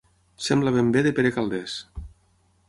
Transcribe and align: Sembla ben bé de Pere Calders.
Sembla 0.45 0.73
ben 0.77 0.89
bé 0.95 1.03
de 1.09 1.11
Pere 1.19 1.33
Calders. 1.37 1.77